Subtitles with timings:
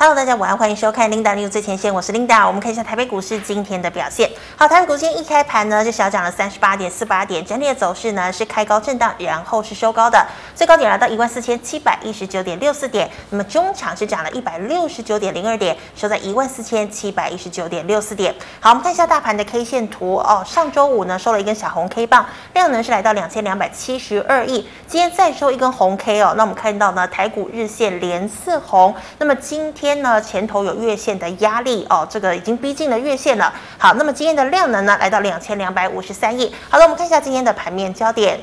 [0.00, 2.46] Hello，大家晚安，欢迎收看 Linda 六最前线，我是 Linda。
[2.46, 4.30] 我们看一下台北股市今天的表现。
[4.54, 10.24] 好，台北股今天一开盘呢，就小涨了三十八点四八点，整体的走势呢是开高震荡，然后是收高的，
[10.54, 13.10] 最高点来到一万四千七百一十九点六四点。
[13.30, 18.32] 那么中场是涨了一百六十九点零二点，收在一万四千七百一十九点六四点。
[18.60, 33.50] 好，我们看一下大盘的 K 线图哦，上周五呢收了一根小红 K 棒，量能是来到两千两百七十二亿，今天再收一根红 K 哦，那我们看到呢台股日线连四红，那么今天天呢前头有月线的压力哦，这个已经逼近了月线了。
[33.78, 36.54] 好，那么今天的量能呢来到两千两百五十三亿。
[36.68, 38.38] 好了，我们看一下今天的盘面焦点。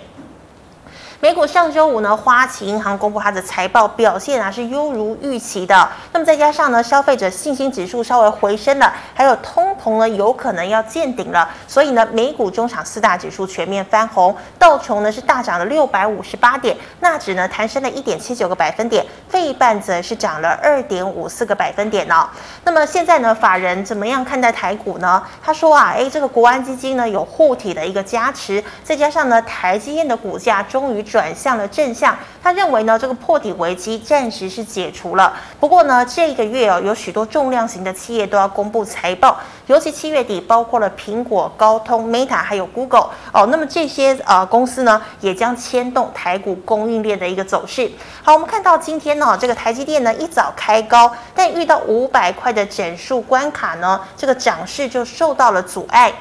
[1.25, 5.89] 美股上周五呢，花旗银行公布它的财报表现啊是优如预期的。
[6.11, 22.29] 那么再加上呢，消费者信心指数稍微回升了，还有通膨呢有可能要见顶了，所以呢，美股中场四大指数全面翻红，道琼呢是大涨了六百五十八点，纳指呢弹升了一点七九个百分点，费半则是涨了二点五四个百分点哦。
[22.65, 25.23] 那么现在呢，法人怎么样看待台股呢？
[25.43, 31.03] 他说啊，诶，这个国安基金呢有护体的一个加持，再加上呢，台积电的股价终于。
[31.15, 32.13] 转向了正向，
[32.43, 35.33] 他认为呢，这个破底危机暂时是解除了。
[35.61, 43.47] 不过呢，这个月哦，有许多重量型的企业都要公布财报，尤其七月底，包括了苹果、高通、Meta 还有 Google 哦。
[43.49, 47.89] 那么这些呃公司呢，也将牵动台股供应链的一个走势。
[48.21, 56.11] 好，我们看到今天呢，这个台积电呢一早开高，但遇到五百块的整数关卡呢，这个涨势就受到了阻碍。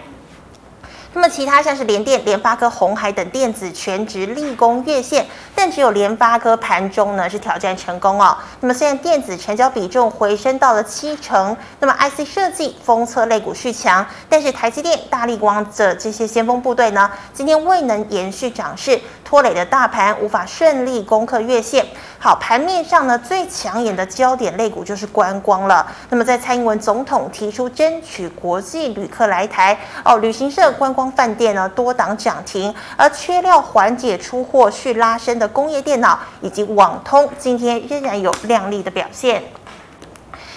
[1.14, 8.36] 那么其他像是联电、联发科、鸿海等电子全值立功月线，但只有联发科盘中呢是挑战成功哦。
[8.60, 19.00] 那么现在电子成交比重回升到了七成，那么 IC 设计、封测类股续强，但是台积电、大力光的这些先锋部队呢，今天未能延续涨势，
[19.34, 21.84] 拖累的大盘无法顺利攻克月线。
[22.20, 25.84] 好，盘面上呢，最抢眼的焦点类股就是观光了。
[26.08, 39.42] 那么，在蔡英文总统提出争取国际旅客来台哦，旅行社、观光饭店呢多档涨停，而缺料缓解出货续拉升的工业电脑以及网通，今天仍然有亮丽的表现。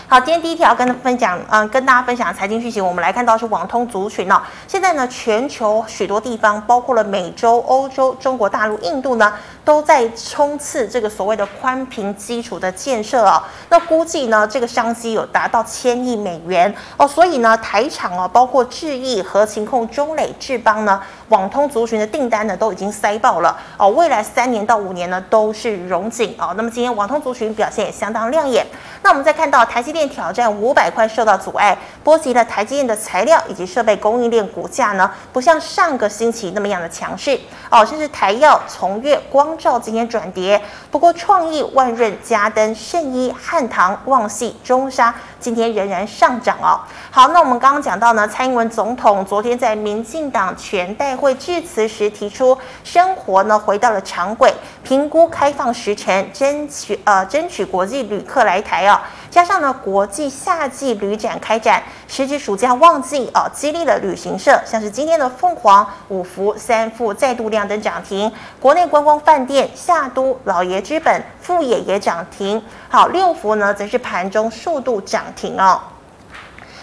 [0.09, 4.41] 好，今天第一条跟分享，嗯，跟大家分享财经讯息，我们来看到是网通族群哦。
[4.65, 9.33] 现在呢，全球许多地方，包括了美洲、欧洲、中国大陆、印度呢，
[9.65, 13.43] 都在冲刺这个所谓的宽频基础的建设哦。
[13.67, 17.05] 那估计呢，这个商机有达到千亿美元哦。
[17.05, 23.89] 所以呢，台厂哦，包括智毅、和勤控、中磊、智邦呢，网通族群的订单呢都已经塞爆了哦。
[23.89, 26.53] 未来三年到五年呢都是荣景哦。
[26.55, 28.65] 那么今天网通族群表现也相当亮眼。
[29.03, 37.39] 那我们再看到台积电挑战五百块受到阻碍，波及了台积电的材料以及设备供应链股价呢，不像上个星期那么样的强势
[37.71, 37.85] 哦。
[37.85, 46.81] 甚至台燿、崇越、光照今天转跌，不过创意、万润、嘉登、圣一、汉唐、旺系、中沙今天仍然上涨哦。
[47.09, 54.53] 好，那我们刚刚讲到呢，蔡英文总统昨天在民进党全代会致辞时提出，生活呢回到了常轨，
[54.83, 58.99] 评估开放时程，争取呃争取国际旅客来台哦。
[59.37, 72.59] 加上呢，国际夏季旅展开展，时值暑假旺季哦，激励了旅行社，像是今天的凤凰、五福、三富再度亮灯涨停，国内观光饭店夏都、老爷之本、富野也涨停，
[72.89, 75.81] 好，六福呢则是盘中数度涨停哦。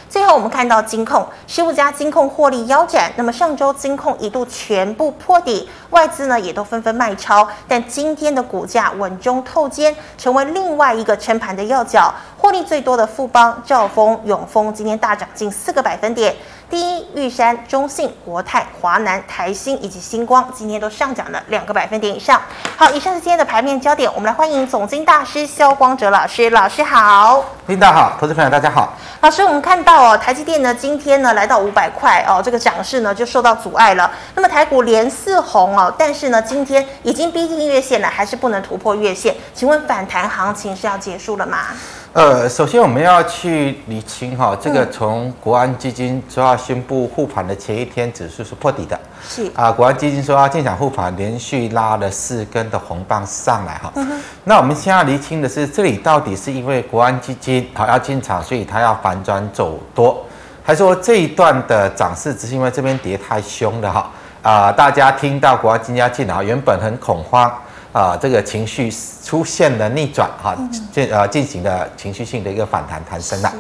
[0.09, 3.11] 最后，我们看到金控十五家金控获利腰斩。
[3.17, 7.49] 那么上周金控一度全部破底，外资呢也都纷纷卖超。
[7.67, 12.15] 但今天的股价稳中透坚，成为另外一个撑盘的要角。
[12.45, 16.37] 获利最多的富邦、兆丰、永丰今天大涨近四个百分点。
[16.69, 22.39] 第一，玉山、中信、国泰、华南、台新以及星光今天都上涨了两个百分点以上。
[22.77, 24.13] 好，以上是今天的盘面焦点。
[24.15, 27.43] 我们来欢迎总经大师萧光哲老师，老师好。
[27.69, 28.93] 领导好，投资朋友大家好。
[29.23, 34.11] 老师，我们看到哦，台积电呢今天呢来到五百块哦，这个涨势呢就受到阻碍了。
[34.35, 39.35] 那么台股连四红哦，但是呢今天已经逼近月线了，还是不能突破月线。
[39.55, 41.69] 请问反弹行情是要结束了吗？
[42.15, 48.97] 呃，首先我们要去理清哈，这个从国安基金说要宣布护盘的前一天，指数是破底的。
[49.29, 53.91] 是啊，国安基金说要进场护盘，连续拉了四根的红棒上来哈。
[53.97, 54.23] 嗯。
[54.45, 60.25] 那我们现在要厘清的是，这里到底是因为国安基金好要进场，所以它要反转走多，
[60.63, 64.11] 还是说这一段的涨势只是因为这边跌太凶了哈？
[64.41, 67.53] 啊，大家听到国安基金要进来，原本很恐慌。
[67.95, 68.93] 啊，这个情绪
[69.23, 70.53] 出现了逆转，哈，
[70.93, 73.55] 进呃进行了情绪性的一个反弹弹升了。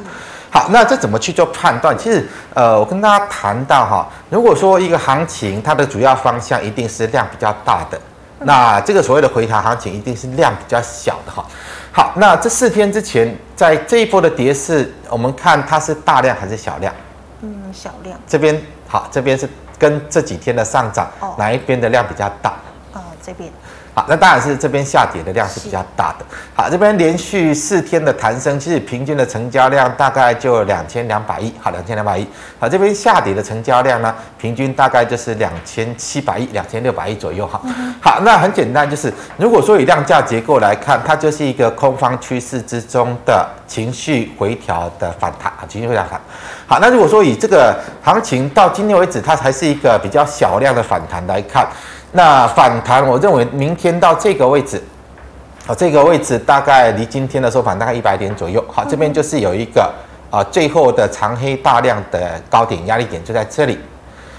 [0.50, 1.96] 好，那这怎么去做判断？
[1.96, 8.00] 其实，呃，我跟大家谈到哈，如果说一个行情它的主要方向一定是量比较大的，
[8.40, 11.46] 那这个所谓的回调行情一定是量比较小的哈。
[11.92, 16.92] 好，那这四天之前在这一波的跌势，我们看它是大量还是小量？
[17.42, 18.18] 嗯，小量。
[18.26, 19.48] 这边好，这边是
[19.78, 22.52] 跟这几天的上涨，哦、哪一边的量比较大？
[22.94, 23.48] 哦，这边。
[23.94, 26.24] 好，那当然是这边下跌的量是比较大的。
[26.52, 31.54] 好，这边连续四天的弹升，其实平均的成交量大概就两千两百亿。
[31.60, 32.26] 好，两千两百亿。
[32.58, 37.46] 好，这边下跌的成交量呢，平均大概就是两千七百亿、两千六百亿左右。
[37.46, 37.60] 哈，
[38.00, 46.20] 好，那很简单，就是如果说以量价结构来看，它就是一个空方趋势之中的情绪回调的反弹啊，情绪回调反弹。
[46.66, 51.64] 好，那如果说以这个行情到今天为止，它才是一个比较小量的反弹来看。
[52.16, 54.80] 那反弹，我认为明天到这个位置，
[55.66, 58.64] 啊，这个位置大概离今天的收盘大概一百点左右。
[58.72, 59.92] 好，这边就是有一个
[60.30, 63.76] 啊，最后的长黑大量的高点压力点就在这里。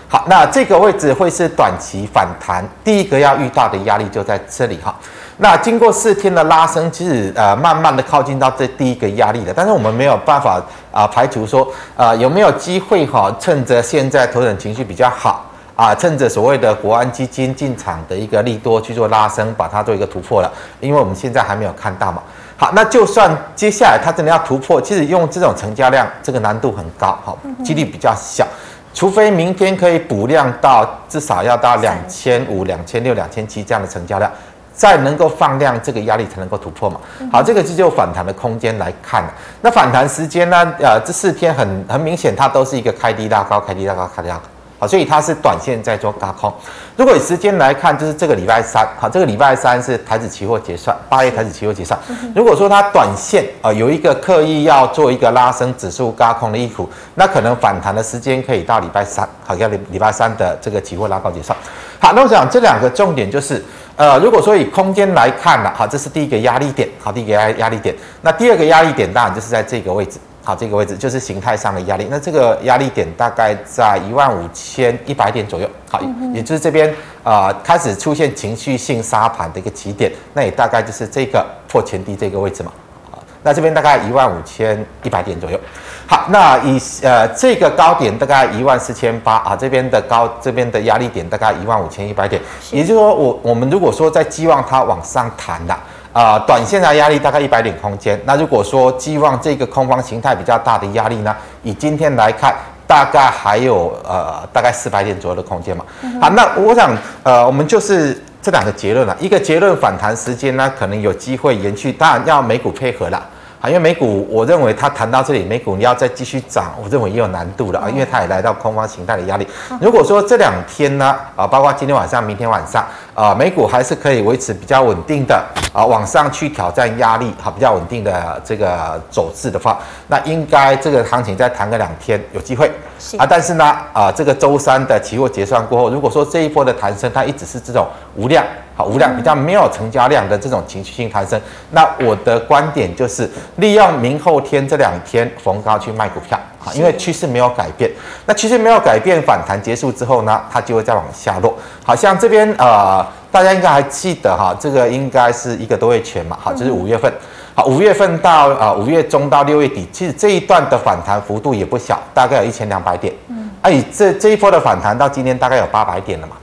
[0.08, 4.96] 好，那这个位置会是短期反弹第一个要遇到的压力就在这里哈。
[5.36, 10.64] 那经过四天的拉升，其实呃慢慢的靠近到这第一个压力了，但是我们没有办法
[10.94, 11.68] 啊排除说
[11.98, 15.44] 啊有没有机会哈，趁着现在投资人情绪比较好。
[15.76, 20.52] 啊，趁着所谓的国安基金进场的一个利多去做拉升，把它做一个突破了。
[20.80, 22.24] 因为我们现在还没有看到嘛。
[22.58, 28.48] 好，那就算接下来它真的要突破，其实用这种成交量，这个难度很高，好，几率比较小。
[28.94, 34.32] 除非明天可以补量到至少要到两千五、两千六、两千七这样的成交量，
[34.74, 36.98] 再能够放量，这个压力才能够突破嘛。
[37.30, 39.26] 好，这个就就反弹的空间来看。
[39.62, 40.74] 那反弹时间呢？
[40.80, 44.44] 呃，这四天很很明显，它都是一个开低拉高，开低拉高，开低拉高。
[44.78, 46.54] 好，所以它是短线在做高空。
[46.98, 51.98] 如果以时间来看，就是这个礼拜三，好，这个礼拜三是台指期货结算，八月台指期货结算。
[52.36, 61.58] 如果说它短线啊、有一个刻意要做一个拉升指数高空的意图，那可能反弹的时间可以到礼拜三，好，要礼礼拜三的这个期货拉高结算。
[62.00, 63.64] 好，那我想这两个重点就是，
[63.96, 67.96] 呃，如果说以空间来看了，好，这是第一个压力点，好，第一个压压力点。
[68.22, 70.20] 那第二个压力点当然就是在这个位置。
[70.46, 72.08] 好，这个位置就是形态上的压力。
[72.08, 75.68] 那这个压力点大概在一万五千一百点左右。
[75.90, 76.00] 好，
[76.36, 76.88] 也就是这边
[77.24, 80.12] 啊、呃、开始出现情绪性杀盘的一个起点。
[80.36, 82.72] 那也大概就是这个破前低这个位置嘛。
[83.10, 85.60] 好，那这边大概一万五千一百点左右。
[86.06, 92.40] 好，那以呃这个高点大概一万四千八啊，这边的高这边的压力点大概一万五千一百点。
[92.72, 95.74] 也就是说我，我我们如果说在寄望它往上弹的。
[95.74, 95.80] 啊、
[96.16, 98.18] 呃，短线的压力大概一百点空间。
[98.24, 102.56] 那如果说寄望这个空方形态比较大的压力呢，以今天来看，
[102.88, 105.84] 大概还有呃大概四百点左右的空间嘛。
[106.04, 109.14] 嗯、好，那我想呃，我们就是这两个结论了。
[109.20, 113.22] 一个结论，反弹时间呢可能有机会延续，当然要美股配合了。
[113.68, 119.48] 因为美股，我认为它谈到这里，美股你要再继续涨，我认为也有难度了啊，因为它也来到空方形态的压力。
[119.82, 122.86] 如果说这两天呢，啊，包括今天晚上、明天晚上，
[123.16, 125.44] 啊，美股还是可以维持比较稳定的
[125.74, 132.70] 啊，往上去挑战压力，哈，比较稳定的这个走势的话，那应该这个行情再谈个两天有机会
[133.18, 133.26] 啊。
[133.30, 138.44] 但是呢，啊，这个周三的期货结算过后，如果说这一波的弹升它一直是这种无量。
[138.78, 141.40] 好，无量比较没有成交量的这种情绪性弹升，
[141.72, 147.90] 那我的观点就是利用明后天这两天逢高去卖股票，好，因为趋势没有改变。
[148.26, 151.58] 那趋势没有改变，反弹结束之后呢，它就会再往下落。
[151.86, 153.02] 好像这边呃，
[153.32, 157.10] 大家应该还记得哈，这个应该是一个多月前嘛，好，就是五月份。
[157.58, 163.14] 好，五月份到啊五月中到六月底，其实这一段的反弹幅度也不小，大概有一千两百点。
[163.30, 166.36] 嗯，哎，这这一波的反弹到今天大概有八百点了嘛。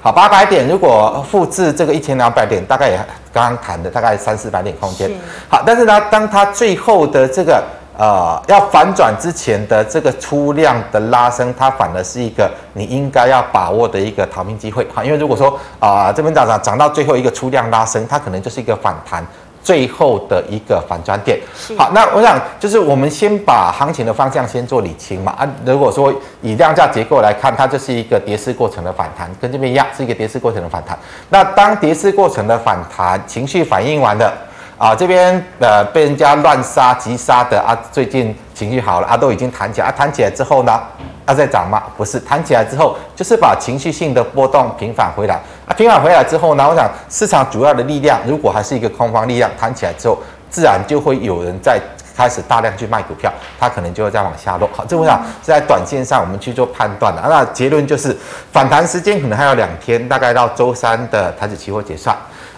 [0.00, 2.96] 好，八百点如果复制这个一千两百点，大概也
[3.30, 5.10] 刚刚谈的大概三四百点空间。
[5.50, 7.62] 好，但是呢，当它最后的这个
[7.98, 14.86] 呃要反转之前的这个出量的拉升，它反而是一个你应该要把握的一个逃命机会。
[14.94, 19.22] 好，因为如果说啊、呃、这边涨涨涨到最后一个出量拉升，它可能就是一个反弹。
[19.64, 21.40] 最后的一个反转点，
[21.78, 25.32] 好，那我想就是我们先把行情的方向先做理清嘛。
[25.38, 30.98] 啊，如果说以量价结构来看，它就是一个跌势过程的反弹，跟这边一样是一个跌势过程的反弹。
[31.30, 34.30] 那当跌势过程的反弹情绪反应完了
[34.76, 40.80] 啊，这边呃被人家乱杀急杀的啊，最近情绪好了啊，都已经弹起来啊，弹起来之后呢？
[41.26, 41.82] 它、啊、在涨吗？
[41.96, 45.72] 不是，弹起来之后就是把情绪性的波动平反回来啊。
[45.74, 50.18] 平反回来之后呢，我想市场主要的力量如果还是一个空方力量，弹起来之后，
[50.50, 51.80] 自然就会有人在
[52.14, 54.68] 开始大量去卖股票，它可能就会再往下落。
[54.74, 57.22] 好，这我想是在短线上我们去做判断的。
[57.22, 58.14] 那结论就是
[58.52, 62.14] 反弹时间可能还有两天，大概到周三的台指期货结算。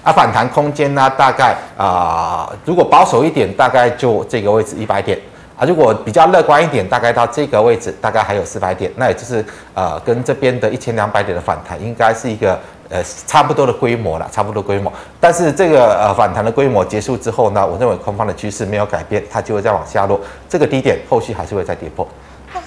[0.07, 5.19] 啊，反弹空间呢，大概啊、如果保守一点，大概就这个位置一百点。
[5.59, 9.45] 啊，如果比较乐观一点，大概到这个位置，大概还有四百点，那也就是
[9.75, 12.57] 呃，跟这边的一千两百点的反弹，应该是一个
[12.89, 14.93] 呃差不多的规模了，差不多规模。
[15.19, 20.21] 但是这个呃反弹的规模结束之后呢，我认为空方的趋势没有改变，它就会再往下落。
[20.49, 22.07] 这个低点后续还是会再跌破。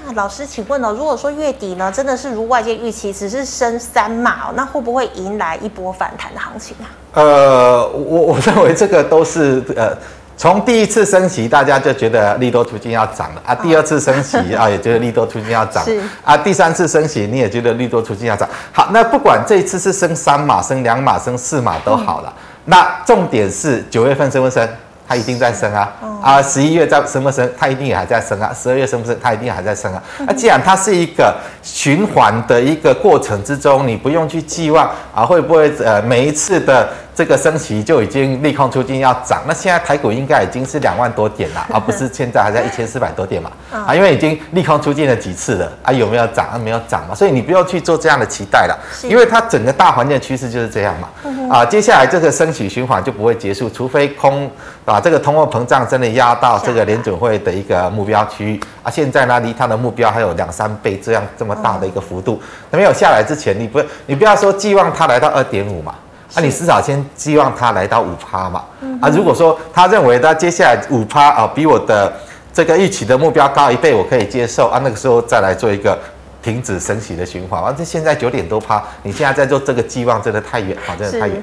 [0.05, 6.85] 那老师，请问呢、哦，如果说月底呢真的是如外界预期，只是升三码哦，那会不会迎来一波反弹的行情啊？
[7.13, 9.95] 呃，我我认为这个都是呃。
[10.37, 15.83] 从第一次升息，大家就觉得利多出尽要涨了啊；第二次升息啊，也觉得利多出尽要涨
[16.23, 18.47] 啊；第三次升息，你也觉得利多出尽要涨。
[18.71, 22.33] 好，那不管这一次是升三码、升两码、升四码都好了。
[22.63, 24.65] 那重点是九月份升不升？
[25.09, 25.91] 它一定在升啊！
[26.21, 27.49] 啊，十一月在升不升？
[27.57, 28.55] 它一定也还在升啊！
[28.55, 29.17] 十二月升不升？
[29.19, 30.03] 它一定还在升啊！
[30.19, 36.87] 那既然它是一个循环的一个过程之中，你不用去寄望啊，会不会呃每一次的。
[37.19, 43.51] 这个升息就已经利空出尽要涨，那现在台股应该已经是两万多点了， 而不是现在还在一千四百多点嘛？
[43.85, 46.47] 啊，因为已经利空出尽了几次了啊，有没有涨？
[46.47, 51.09] 啊，没有涨嘛，所以你不要去做这样的期待了，因为它整个大环境的趋势就是这样嘛。
[51.49, 54.49] 啊，接下来这个升息循环就不会结束，除非空
[54.85, 65.93] 把这个通货膨胀真的压到这个联准会的一个目标区域啊，现在呢离它的目标还有两三倍这样这么大的一个幅度，那没有下来之前，你不你不要说寄望它来到二点五嘛。
[66.35, 68.63] 那、啊、你至少先希望它来到五趴嘛？
[69.01, 72.11] 啊，如果说他认为他接下来五趴啊，比我的
[72.53, 75.97] 这个预期的目标高一倍，我可以接受啊，那个时候再来做一个
[76.41, 77.61] 停止升息的循环。
[77.61, 81.41] 啊，这现在九点多趴，你现在在做这个寄望真的太远啊，真的太远。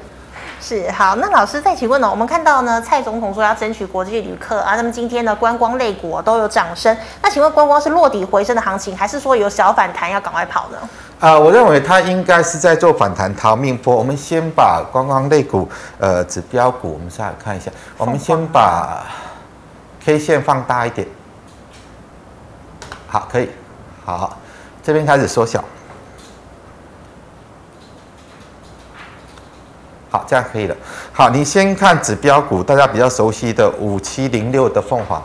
[0.59, 2.09] 是好，那老师再请问呢？
[2.09, 6.95] 我们看到呢，蔡总统说要争取国际旅客啊，那么今天呢，观光类股都有涨升。
[7.21, 10.77] 那请问观光是落底回升的行情，还是说有小反弹要赶快跑呢？
[11.19, 13.95] 啊、我认为它应该是在做反弹逃命波。
[13.95, 17.71] 我们先把观光类股呃指标股，我们下来看一下。
[17.97, 19.03] 我们先把
[20.05, 21.07] K 线放大一点，
[23.07, 23.49] 好，可以，
[24.05, 24.37] 好，
[24.83, 25.63] 这边开始缩小。
[30.11, 30.75] 好，这样可以了。
[31.11, 35.21] 好，你先看指标股，大家比较熟悉的五七零六的凤凰。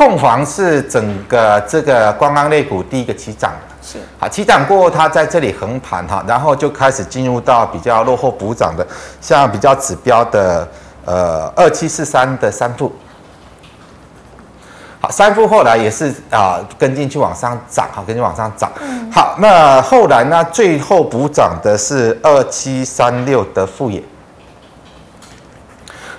[0.00, 3.52] 好，凤凰是整个这个观光类股第一个起涨。
[3.82, 3.98] 是。
[4.18, 8.86] 好，起涨过后，它在这里横盘哈，然后就开始进入到比较落后补涨的，
[9.20, 10.66] 像比较指标的
[11.04, 12.90] 呃二七四三的三富。
[15.02, 18.72] 好，三富后来也是啊，跟进去往上涨，哈，跟进往上涨。
[18.80, 19.12] 嗯。
[19.12, 24.02] 好，那后来呢，最后补涨的是二七三六的富野。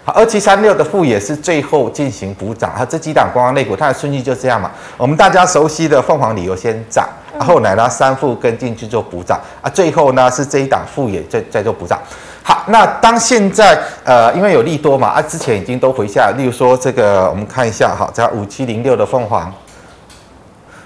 [0.03, 2.71] 好，二七三六的富也是最后进行补涨。
[2.75, 4.71] 它这几档观光类股，它的顺序就这样嘛。
[4.97, 7.07] 我们大家熟悉的凤凰旅游先涨，
[7.39, 11.99] 后来呢，三富跟进去做补涨啊，最后呢是这一档富也在在做补涨。
[12.43, 19.53] 好，那当现在呃，因为有利多嘛，啊，之前已经都回下来，例如说这个，我们看一下，好，这五七零六的凤凰，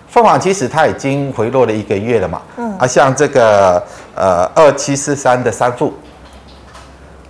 [0.10, 3.82] 凤凰其实它已经回落了一个月了嘛，嗯，啊，像这个
[4.14, 5.94] 呃二七四三的三富，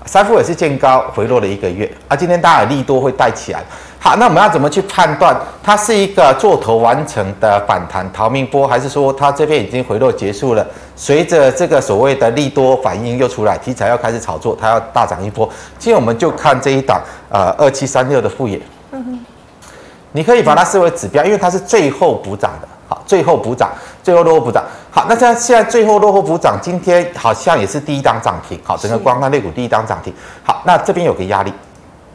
[0.06, 3.64] 三富也是见高回落了一个月，啊，今天大家有利多会带起来。
[4.00, 10.66] 好，那我们要怎么去判断它是一个做头完成的反弹逃命波，还是说它这边已经回落结束了？
[10.96, 15.50] 随着这个所谓的利多反应又出来，题材要开始炒作，它要大涨一波。
[15.80, 18.62] 今天我们就看这一档，呃，二七三六的副业。
[18.92, 19.20] 嗯哼。
[20.12, 22.68] 你可以把它视为指标，因为它是最后补涨的。
[23.06, 23.72] 好，最后补涨，
[24.04, 24.64] 最后落后补涨。
[24.92, 28.60] 好，那现在最后落后补涨，今天好像也是第一档涨停。
[28.64, 30.14] 好，整个光大类股第一档涨停。
[30.44, 31.54] 好，那这边有个压力。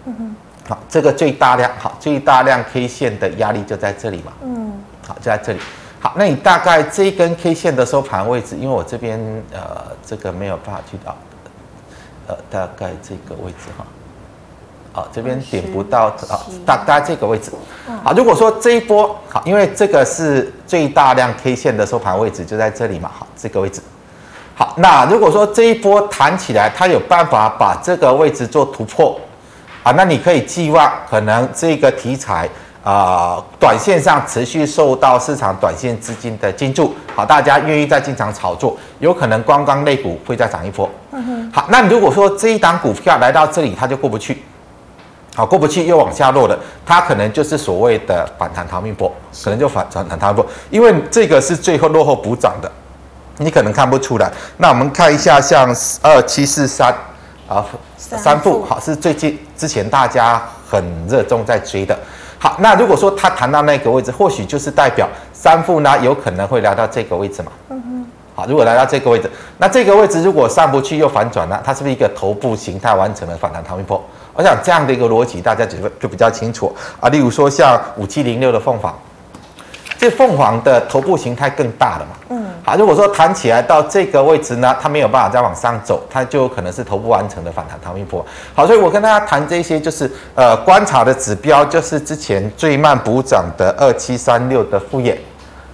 [0.07, 0.37] 嗯哼。
[0.69, 4.33] 好，这个最大量好，最大量 K 线的压力就在这里嘛。
[4.43, 4.73] 嗯，
[5.07, 5.59] 好，就在这里。
[5.99, 9.19] 好，那你大概这一根 K 线的收盘位置，因为我这边
[9.53, 11.17] 呃这个没有办法去到，
[12.29, 13.85] 呃大概这个位置哈。
[14.93, 17.53] 好，这边顶不到啊，大大概这个位置。
[18.03, 23.11] 好，如果说这一波好，因为这个是最大量 K 线的收盘位置就在这里嘛。
[23.17, 23.81] 好，这个位置。
[24.55, 29.19] 好，那如果说这一波弹起来，它有办法把这个位置做突破。
[29.83, 32.47] 啊，那你可以寄望可能这个题材
[32.83, 32.93] 啊、
[33.37, 40.87] 呃，短线上持续受到市场短线资金的进驻，好，大家愿意再进场炒作，有可能观光类股会再涨一波。
[41.13, 41.51] 嗯哼。
[41.51, 44.43] 好，那如果说这一档股票来到这里，它就过不去，
[45.35, 49.11] 好，过不去又往下落了，它可能就是所谓的反弹逃命波，
[49.45, 52.71] 可能就反反弹逃命波，因为这个是最后落后补涨的，
[53.39, 54.31] 你可能看不出来。
[54.57, 56.95] 那我们看一下，像二七四三。
[57.49, 61.99] 啊，三副好是最近之前大家很热衷在追的。
[62.39, 67.51] 好，那如果说它弹到那个位置，或许就是代表三副呢有可能会来到这个位置嘛。
[67.71, 68.07] 嗯哼。
[68.37, 74.01] 好，如果来到这个位置，那这个位置如果上不去又反转了，它是不是一个头部形态完成了反弹逃命波？
[74.35, 77.09] 我想这样的一个逻辑大家就就比较清楚啊。
[77.09, 78.97] 例如说像五七零六的凤凰，
[79.99, 82.17] 这凤凰的头部形态更大了嘛。
[82.31, 82.47] 嗯。
[82.65, 88.25] 好，如果说弹起来到这个位置呢，它没有办法再往上走，它就可能是头部完成的反弹逃命波。
[88.55, 95.19] 好，所以我跟大家谈这些，就是呃观察的指标，就是之前最慢补涨的二七三六的富野。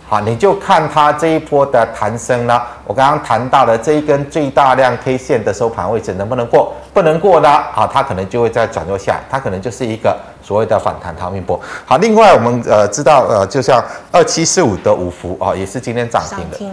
[0.08, 6.72] 好，你就看它这一波的弹升呢，我刚刚谈到了这一根最大量 K 线的收盘位置能不能过？
[6.94, 7.48] 不能过呢？
[7.72, 11.60] 好，它可能就会再转弱下来，它可能就是一个所谓的反弹逃命波。
[11.84, 16.72] 好，另外我们呃知道呃，就像二七四五的五福啊，也是今天涨停的。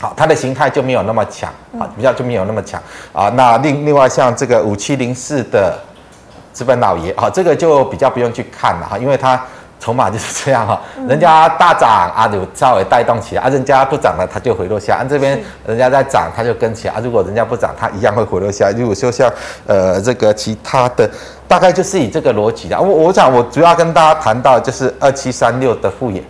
[0.00, 2.80] 好，它的形态就没有那么强啊，比较就没有那么强
[3.12, 3.28] 啊。
[3.30, 5.76] 那另另外像这个五七零四的
[6.52, 9.42] 资本老爷啊，这个就比较不用去看了哈，因为它。
[9.80, 14.96] 筹码就是这样哈，人家大涨啊，就稍微带动起来啊，人家不涨了，它就回落下。
[14.96, 17.00] 按这边人家在涨，它就跟起来啊。
[17.02, 18.70] 如果人家不涨，它一样会回落下。
[18.76, 19.32] 如果说像
[19.66, 21.08] 呃这个其他的，
[21.46, 22.80] 大概就是以这个逻辑的。
[22.80, 26.22] 我我想我主要跟大家谈到就是二七三六的富野，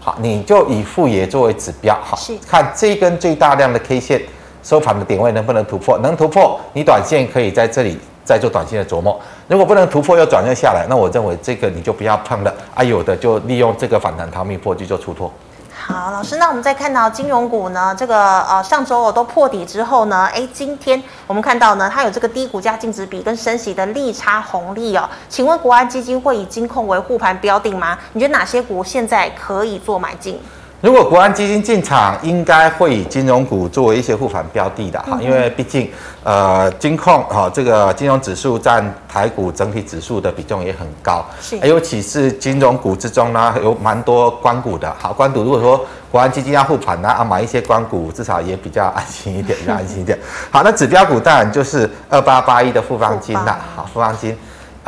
[0.00, 4.20] 好，你就以富野作为指标，好，看这一根最大量的 K 线
[4.62, 7.98] 收盘的点位能不能突破，能突破，你短线可以在这里。
[8.22, 9.18] 再做短线的琢磨，
[9.50, 12.84] 如果不能突破又转弱下来，那我认为这个你就不要碰了啊。
[12.84, 15.28] 有的就利用这个反弹逃命波去做出脱。
[15.74, 25.10] 好，老师，那我们再看到金融股呢，这个呃上周我都破底之后呢，哎，今天我们看到呢，它有这个低股价净值比跟升息的利差红利哦。
[25.28, 27.98] 请问国安基金会以金控为护盘标定吗？
[28.12, 30.40] 你觉得哪些股现在可以做买进？
[30.82, 35.90] 如果国安基金进场，应该会以金融股作为一些护盘标的的哈，因为毕竟
[36.24, 50.18] 呃金控哈这个金融指数占台股整体指数的比重也很高，是，尤其是金融股之中呢有蛮多官股的，好官股如果说国安基金要护盘呢啊买一些官股，至少也比较安心一点，比较安心一点。
[50.50, 54.34] 好，那指标股当然就是二八八一的富邦金啦，好富邦金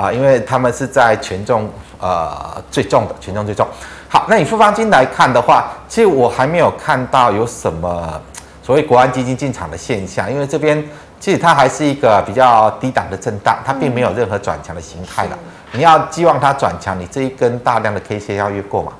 [0.02, 3.64] 啊，因为他们是在权重呃最重的权重最重。
[4.08, 8.20] 好，那你复方金来看的话，其实我还没有看到有什么
[8.64, 10.82] 所谓国安基金进场的现象，因为这边
[11.20, 15.38] 其实它还是一个比较低档的震荡，它并没有任何转强的形态了。
[15.70, 18.92] 你要寄望它转强，你这一根大量的 K 线要越过嘛？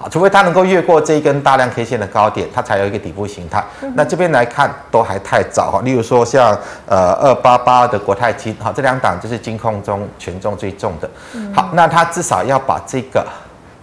[0.00, 3.64] 啊，除非它能够越过这一根大量 K 线的高点，它才有一个底部形态。
[3.94, 5.80] 那这边来看都还太早哈。
[5.82, 6.56] 例如说像
[6.86, 11.10] 呃二八八的国泰金，哈，这两档就是金控中权重最重的。
[11.52, 13.26] 好，那它至少要把这个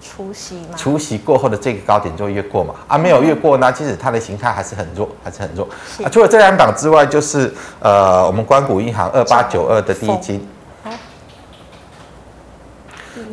[0.01, 2.73] 除夕嘛，除夕过后的这个高点就越过嘛。
[2.88, 5.67] 啊，没有越过呢，其实它的形态还是很弱，还是很弱。
[6.01, 10.47] 啊，除了这两档之外，就是呃我们关谷银行二八九二的第一金。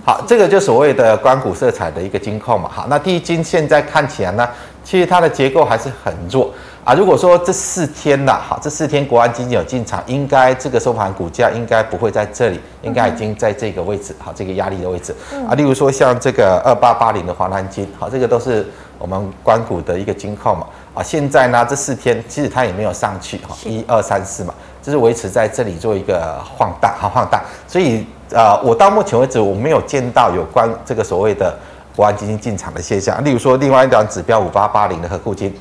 [0.04, 2.68] 好，这个就所谓的光谷色彩的一个金控嘛。
[2.72, 4.48] 好，那第一金现在看起来呢，
[4.82, 6.52] 其实它的结构还是很弱
[6.84, 6.92] 啊。
[6.92, 15.14] 如果说这四天呐，好，这四天国安基金有进场，应该这个收盘股价应该不会在这里，应该已经在这个位置，好，这个压力的位置
[15.48, 15.54] 啊。
[15.54, 18.66] 例如说像这个二八八零的华南金，好，这个都是
[18.98, 20.66] 我们官股的一个金控嘛。
[20.94, 24.52] 啊，现在呢这四天其实它也没有上去哈，一二三四嘛，
[24.82, 28.04] 就是维持在这里做一个晃荡，哈晃荡，所以。
[28.34, 31.54] 呃，我到目前为止我没有见到有关这个所谓的
[31.94, 33.22] 国安基金进场的现象。
[33.22, 35.54] 例如说，另外一张指标五八八零的合库金，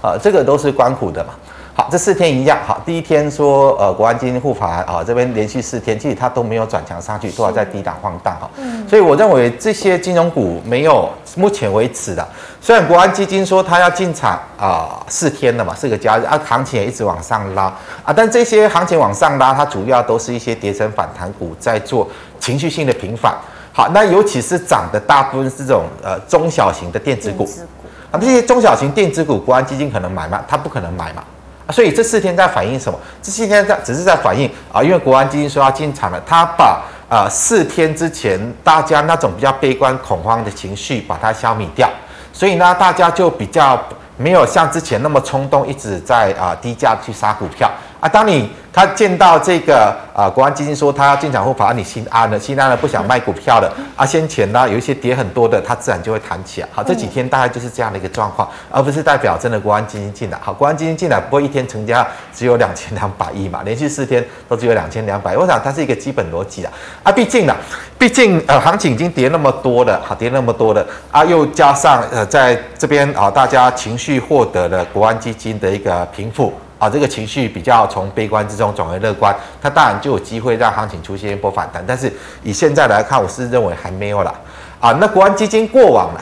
[0.00, 1.34] 啊、这个都是关股的嘛。
[1.74, 2.58] 好，这四天一样。
[2.66, 8.50] 好，第一天说呃国安基金护盘啊，这边连续四天其实它都没有转强上去，都还在低档晃荡哈。
[8.58, 8.86] 嗯。
[8.86, 12.28] 所以我认为这些金融股没有目前为止的，
[12.60, 17.62] 虽然国安基金说它要进场啊、呃、四天了嘛，四个交易日啊，行情也一直往上拉
[18.04, 22.06] 啊，但这些行情往上拉，它主要都是一些跌升反弹股在做
[22.38, 23.34] 情绪性的平反。
[23.72, 30.44] 好，那尤其是涨的大部分是这种呃中小型的电子股，电子股啊，这些中小型电子股国安基金可能买吗？
[30.46, 31.24] 它不可能买嘛。
[31.70, 32.98] 所以这四天在反映什么？
[33.22, 41.88] 这四天在只是在反映啊，因为国安基金说要进场了，他把啊四天之前大家那种比较悲观恐慌的情绪把它消灭掉，
[42.32, 43.80] 所以呢，大家就比较
[44.16, 47.70] 没有像之前那么冲动，一直在啊低价去杀股票
[48.02, 48.08] 啊。
[48.08, 54.04] 当你他见到这个啊，国安基金说他要进场护盘，你心安了，心安了，不想卖股票了啊。
[54.04, 56.68] 先前呢有一些跌很多的，它自然就会弹起来。
[56.72, 60.38] 好，这几天大概就是这样的一个状况，而不是代表真的国安基金进来。
[60.40, 66.72] 好，国安基金进来，不会一天成交只有两千两百亿嘛，连续四天都只有两千两百亿，我想它是一个基本逻辑啊。
[67.02, 67.54] 啊，毕竟呢，
[67.98, 76.52] 毕竟呃行情已经跌那么多了，好，跌那么多了啊，又加上呃在这边啊，大家情绪获得了国安基金的一个平复。
[76.82, 81.80] 啊，这个情绪比较从悲观之中转为乐观，它当然就有机会让行情出现一波反弹。
[81.86, 84.34] 但是以现在来看，我是认为还没有了。
[84.80, 86.20] 啊，那国安基金过往了，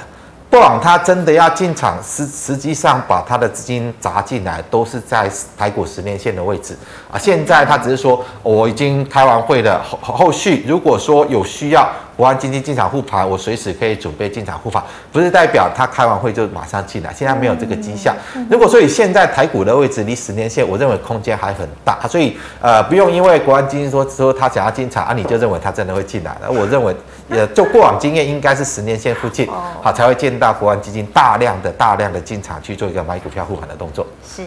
[0.51, 6.77] 过往它真的要进场，实实际上把它的资金砸进来，都是在台股十年线的位置。
[7.11, 11.90] 啊，现在它只是说我已经开完会了，后后续如果说有需要。
[12.20, 18.14] 国安基金进场护盘，我随时可以准备进场护盘，不是代表他开完会就马上进来，现在没有这个迹象。
[18.50, 26.37] 如果说以现在台股的位置离十年线，我认为空间还很大，所以呃不用因为国安基金说说他想要进场啊，你就认为他真的会进来。
[26.42, 26.94] 而我认为，
[27.30, 29.48] 也，就过往经验，应该是十年线附近，
[29.80, 34.06] 好才会见到国安基金大量的大量的进场去做一个买股票护盘的动作。
[34.22, 34.42] 是，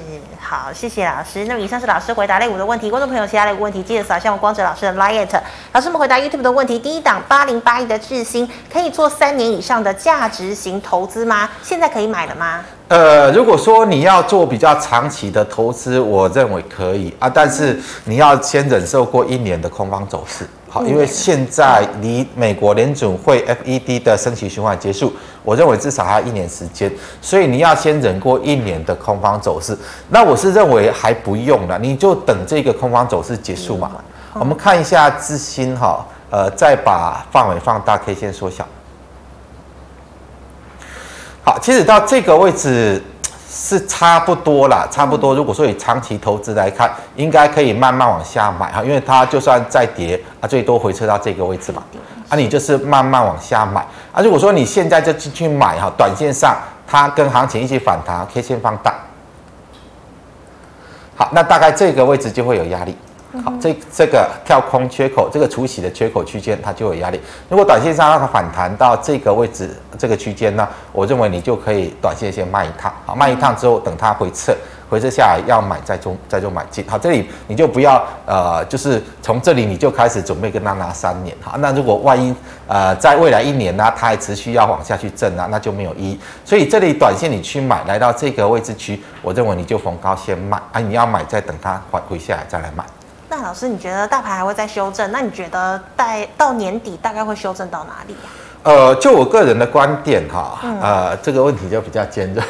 [0.45, 1.45] 好，谢谢老师。
[1.45, 5.25] 那么以上是老师回答类股的问题，观众朋友其他类股问题记得扫一下我光哲老师的 LINE。
[5.71, 11.49] 老师们回答 YouTube 的问题，第一档八零八一的智新可以做三年以上的价值型投资吗？
[11.63, 12.59] 现在可以买了吗？
[12.89, 20.45] 呃，如果说你要做比较长期的投资，我认为可以啊，但是你要先忍受过一年的空方走势。
[20.73, 29.77] 好，因为现在离美国联准会 FED 的升息循环结束，我认为至少还要一年时间，所以你要先忍过一年的空方走势。
[30.09, 33.91] 那我是认为还不用了，你就等这个空方走势结束嘛。
[34.33, 38.67] 我们看一下资新哈，呃，再把范围放大，K 线缩小。
[41.43, 42.99] 好，其实到这个位置。
[43.55, 45.35] 是差不多啦，差不多。
[45.35, 51.83] 如果说以长期投资来看，应该可以慢慢往下买哈，因为它就算再跌啊，最多回撤到这个位置嘛。
[52.29, 54.23] 啊，你就是慢慢往下买啊。
[54.23, 58.95] 如果说你现在就进去买哈，短线上它跟行情一起反弹，，K 线放大。
[61.15, 62.97] 好，那大概这个位置就会有压力。
[63.41, 67.19] 好，这这个跳空缺口，这个除息的缺口区间，它就有压力。
[67.49, 72.93] 如果短线上让它反弹到这个位置，这个区间呢，我认为你就可以短线先卖一趟。
[73.07, 74.55] 好，卖一趟之后，等它回撤，
[74.87, 76.85] 回撤下来要买再中再做买进。
[76.87, 81.35] 好，这里你就不要呃，就是从这里你就开始准备跟它拿三年。
[81.41, 82.35] 好，那如果万一
[82.67, 86.19] 呃在未来一年呢，它还持续要往下去震啊，那就没有意义。
[86.45, 92.85] 所以这里短线你去买，来到这个位置区，我认为你就逢高先卖啊，你要买再等它回回下来再来买。
[93.35, 95.11] 那老师，你觉得大盘还会再修正？
[95.11, 98.29] 那你觉得带到年底大概会修正到哪里啊？
[98.61, 102.43] 呃，就我个人的观点哈，嗯、呃，这个问题就比较尖锐。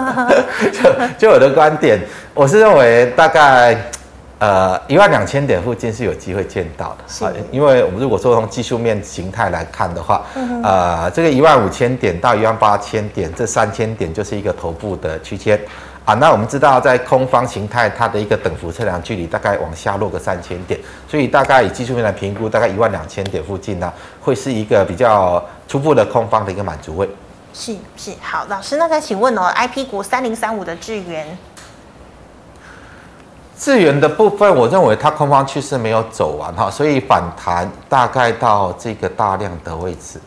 [0.72, 2.00] 就就我的观点，
[2.32, 3.76] 我是认为大概
[4.38, 7.04] 呃一万两千点附近是有机会见到的。
[7.06, 7.34] 是、呃。
[7.52, 10.22] 因为我们如果说从技术面形态来看的话，
[10.62, 15.60] 呃，这个一万五千点到一万八千点，这三千点就是一个头部的区间。
[16.04, 23.90] 啊，那我们知道，在空方形态，它的一个等幅测量距离大概往下落个三千点，所以大概以技术面来评估，大概一万两千点附近呢，
[24.20, 27.08] 会是一个比较初步的空方的一个满足位。
[27.54, 31.38] 是是，好，老师，那再请问哦，I P 股三零三五的智源，
[33.56, 40.20] 智源的部分，我认为它空方趋势没有走完哈，所以反弹大概到这个大量的位置。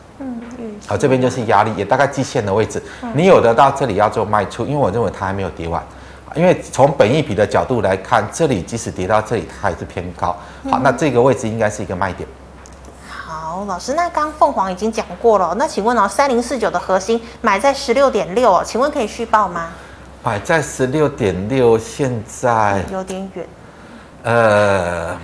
[0.86, 2.82] 好，这边就是压力，也大概季线的位置。
[3.14, 5.82] 你有的到这里要做卖出，因为我认为它还没有跌完。
[6.34, 10.36] 因为从本益比的角度来看，这里即使跌到这里，它还是偏高。
[10.70, 12.28] 好，那这个位置应该是一个卖点。
[13.08, 19.70] 好，老师，那刚凤凰已经讲过了，那请问哦，三零四九的核心买在十六点六哦，请问可以续报吗？
[20.22, 23.46] 买在十六点六，现在有点远。
[24.24, 25.16] 呃。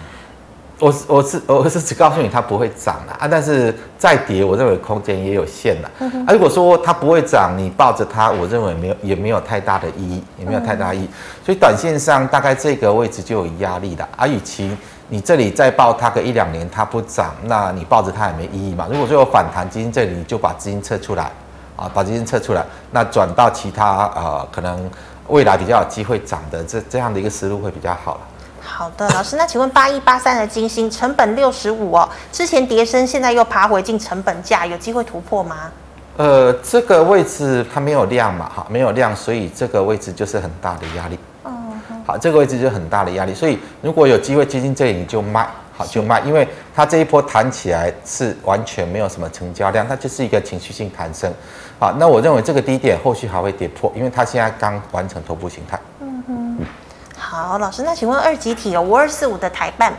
[0.80, 5.90] 我是我是我是只告诉你它不会涨了啊，但是再跌，我认为空间也有限了。
[6.26, 11.08] 啊，如果说它不会涨，你抱着它，我认为没有也没有太大的意义，也没有太大意义。
[11.46, 14.26] 所以短线上大概这个位置就有压力了啊。
[14.26, 14.76] 与其
[15.08, 18.88] 你这里再抱它个一两年，它不涨，那你抱着它也没意义嘛。
[18.90, 21.30] 如果说有反弹基金这里，你就把资金撤出来
[21.76, 24.90] 啊，把资金撤出来，那转到其他呃可能
[25.28, 28.20] 未来比较有机会涨的这这样的一个思路会比较好了。
[28.76, 35.70] 好的，老师，那请问八一八三的金星成本六十五哦，之前跌升，现在又爬回进成本价，有机会突破吗？
[36.16, 41.16] 呃，这个位置它没有量嘛，哈，没有量，所以这个位置就是很大的压力。
[41.44, 41.52] 哦，
[42.04, 51.32] 好，这个位置就很大的压力，所以如果有机会接近这里，你就卖，好就卖，因为它这一波弹起来是完全没有什么成交量，它就是一个情绪性弹升。
[51.78, 55.78] 好，那我认为这个低点后续还会跌破，因为它现在刚完成头部形态。
[57.34, 59.92] 好，老师，那请问二级体有五二四五的台办，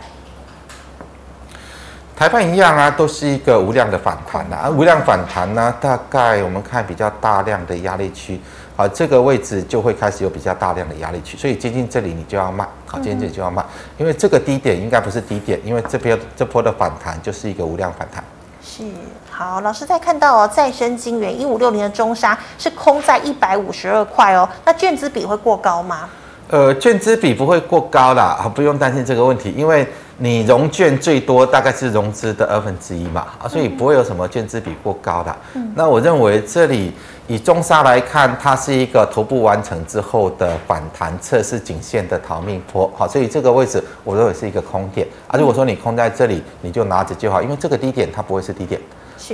[2.15, 8.39] 台办一样啊，都是一个无量的反弹啊，无量反弹呢，大概我们看比较大量的压力区，
[8.77, 13.61] 啊，这个位置就会开始有比较大量的压力区，所以接近这里你就要卖，好，接近这里就要卖，
[13.97, 18.23] 因为这个低点应该不是低点，因为这边这波的反弹就是一个无量反弹。
[18.63, 18.85] 是，
[19.29, 26.09] 好，老师在看到哦，再生晶圆一五六零的中沙是空在一百五十二块哦，那卷资比会过高吗？
[26.49, 29.87] 呃，券资比不会过高啦，啊，不用担心这个问题，因为
[30.19, 35.35] 你融券最多大概是融资的二分之一嘛，啊，所以不会有什么券资比过高的。
[35.55, 36.93] 嗯，那我认为这里
[37.27, 45.39] 以中沙来看，它是一个头部完成之后的反弹测试颈线的逃命坡，好，所以这个位置我认为是一个空点啊。
[45.39, 48.79] 如果说你空在这里，你就拿着就好，因为这个低点它不会是低点。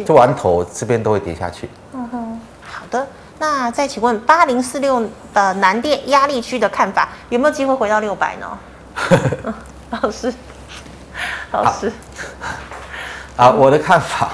[0.05, 1.67] 做完头这边都会跌下去。
[1.93, 3.05] 嗯哼，好的。
[3.41, 8.59] 那再请问八零四六的南电压力区的看法，有没有机会回到六百呢？
[9.89, 10.31] 老师，
[11.51, 11.91] 老师，
[13.35, 14.29] 啊，我的看法。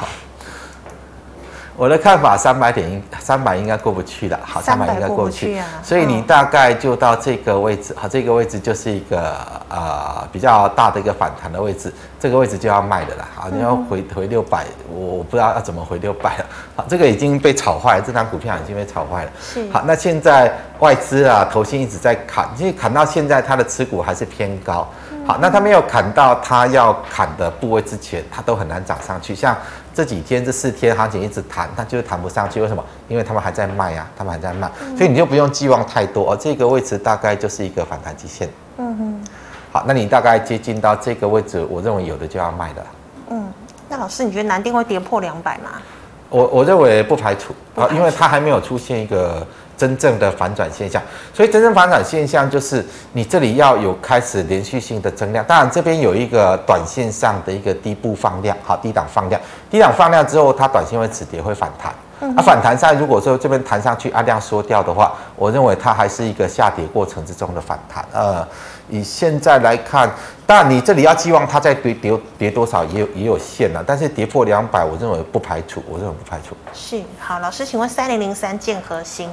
[1.77, 9.37] 我的看法，三百点应三百应该过不去的，好，三百应该过不去，啊、所以你大概就到这个位置，好，这个位置就是一个
[9.69, 24.89] 呃比较大的一个反弹的位置，这个位置就要卖的了，好，你要回回六百，我不知道要怎么回六百了，好，这个已经被炒坏了，这张股票已经被炒坏了，是，好，那现在外资啊，投信一直在砍，因为砍到现在它的持股还是偏高，
[25.27, 29.55] 好，那它没有砍到它要砍的部位之前，它都很难涨上去，像。
[29.97, 32.61] 这几天这四天行情一直弹，它就是弹不上去。
[32.61, 32.85] 为什么？
[33.07, 36.31] 因为他们还在卖啊，他们还在卖，所以你就不用寄望太多。
[36.31, 38.47] 而这个位置大概就是一个反弹极限。
[38.77, 39.23] 嗯哼。
[39.71, 42.85] 好，那你大概接近到这个位置，我认为有的就要卖的。
[43.31, 43.51] 嗯，
[43.89, 45.81] 那老师，你觉得南电会跌破两百吗？
[46.29, 49.43] 我我认为不排除啊，因为它还没有出现一个。
[49.77, 51.01] 真正的反转现象，
[51.33, 55.45] 所以真正反转现象就是你这里要有开始连续性的增量。
[55.45, 61.93] 当然这边有一个短线上的一个低部放量，好，低档放量，低档放量之后，它短线会止跌会反弹。
[62.19, 68.03] 嗯，啊，反弹上如果说这边弹上去，按量缩掉的话，我认为它还是一个下跌过程之中的反弹。
[68.11, 68.47] 呃，
[68.89, 70.09] 以现在来看，
[70.47, 76.57] 当然你这里要寄望它再跌跌跌多少也有也有限了，但是跌破两百，我认为不排除，我认为不排除。
[76.73, 79.29] 是，好，老师，请问三零零三建和兴。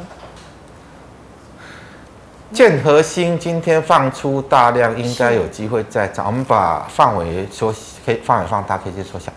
[2.53, 6.27] 建和兴今天放出大量，应该有机会再涨。
[6.27, 9.33] 我们把范围缩，可以范围放大，可以先缩小。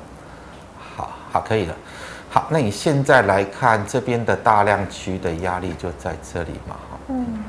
[0.96, 1.74] 好好，可以了。
[2.30, 6.76] 好，那你现在来看这边的大量区的压力就在这里嘛？
[6.92, 7.44] 哈，嗯，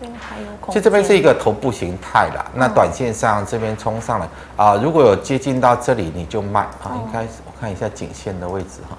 [0.00, 0.72] 这边还有空。
[0.72, 2.44] 其实这边是一个头部形态啦。
[2.54, 6.90] 那短线上这边冲上来啊，如果有接近到这里，你就卖啊。
[6.94, 8.96] 应该我看一下颈线的位置哈。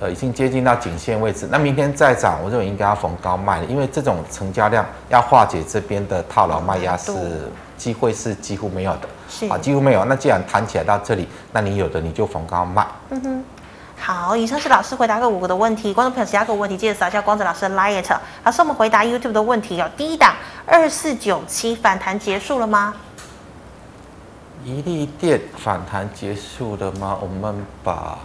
[0.00, 10.04] 呃，已经接近到颈线位置，那明天再涨，我认为应该要逢高卖了，因为这种成交量要化解这边的套牢卖压是机会是几乎没有的，是啊，几乎没有。
[10.04, 12.86] 那既然弹起来到这里，那你有的你就逢高卖。
[13.10, 13.44] 嗯哼，
[13.98, 18.04] 好，以上是老师回答个五个的问题，观众朋友其他个问题记得扫一下光子老师的 Light。
[18.44, 20.32] 老师，我们回答 YouTube 的问题有第一档
[20.64, 22.94] 二四九七反弹结束了吗？
[24.64, 27.18] 一利电反弹结束了吗？
[27.20, 28.16] 我们把。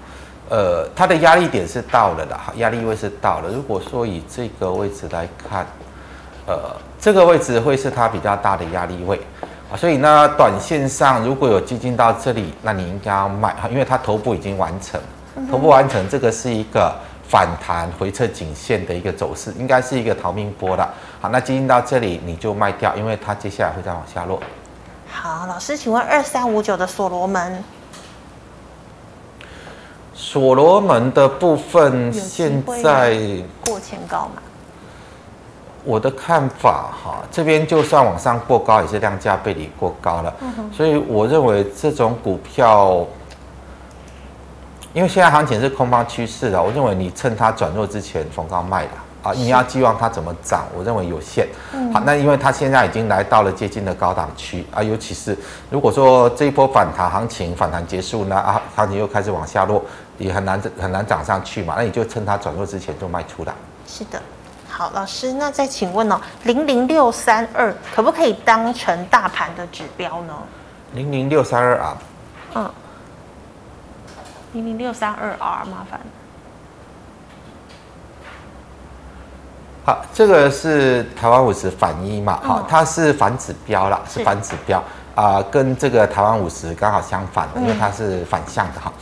[0.50, 3.50] 呃，它的压力点是到了的，压力位是到了。
[3.50, 5.66] 如果说以这个位置来看，
[6.46, 9.20] 呃，这个位置会是它比较大的压力位
[9.72, 15.00] 啊，所以呢，短线上如果有接近到这里，那你应该要卖哈，因为它头部已经完成，
[15.50, 16.94] 头部完成，这个是一个
[17.28, 20.88] 反弹回撤颈线的一个走势，应该是一个逃命波的。
[21.22, 24.40] 好，那接近到这里你就卖掉，因为它接下来会再往下落。
[25.10, 27.64] 好，老师，请问二三五九的所罗门。
[30.14, 33.18] 所罗门的部分现在
[33.66, 34.42] 过前高嘛？
[35.84, 40.34] 我的看法哈，这边就算往上过高，也是量价背离过高了。
[40.72, 43.06] 所以我认为这种股票，
[44.94, 48.92] 因为现在行情是空方趋势的，我认为你趁它转弱之前逢高卖了。
[49.24, 50.66] 啊，你要寄望它怎么涨？
[50.78, 51.48] 我认为有限。
[51.94, 55.38] 好，那因为它现在已经来到了接近的高档区啊，尤其是
[55.70, 59.82] 如果说这一波反弹行情反弹结束呢，啊，行情又开始往下落，
[60.24, 61.76] 也很难很难涨上去嘛。
[61.78, 63.54] 那你就趁它转弱之前就卖出了。
[63.86, 64.22] 是的，
[64.70, 70.34] 好，老师，那再请问哦，零零六三二可不可以当成大盘的指标呢？
[70.94, 71.98] 零零六三二啊，
[72.56, 72.72] 嗯，
[74.54, 76.00] 零零六三二 R 麻烦。
[79.86, 82.40] 好，这个是台湾五十反一嘛？
[82.42, 84.80] 好，它是反指标啦，是反指标
[85.14, 88.94] 啊、呃，跟这个台湾五十刚好相反的，因为它是反向的哈。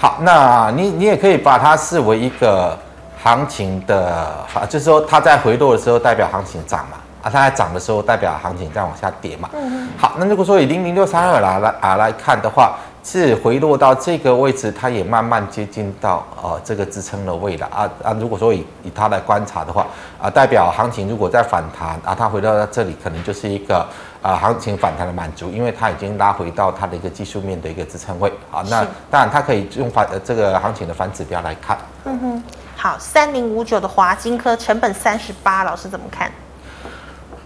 [0.00, 2.78] 好，那你你也可以把它视为一个
[3.20, 9.50] 行情的，就是说它在回落的时候代表行情涨嘛，啊，它在涨的时候代表行情在往下跌嘛。
[9.96, 12.76] 好，那如果说以零零六三二来来啊来看的话。
[13.10, 18.12] 是回落到这个位置，它也慢慢接近到呃这个支撑的位了啊啊！
[18.20, 19.86] 如果说以以它来观察的话
[20.20, 23.78] 啊，代表行情如果在反弹啊，它回到到这里可能就是一个
[24.20, 28.62] 啊行情反弹的满足，因为它已经拉回到它的一个技术面的一个支撑位啊。
[28.68, 31.78] 那当然它可以用反呃这个行情的反指标来看。
[32.04, 32.42] 嗯哼，
[32.76, 36.30] 好，三零五九的华金科成本三十八，老师怎么看？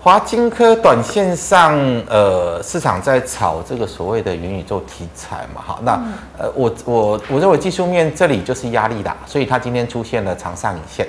[0.03, 5.93] 华金科短线上，呃，市场在炒这个所谓的元宇宙题材嘛，哈，那
[6.37, 11.07] 呃，我我我认为技术面这里就是压力啦，所以它今天出现了长上影线，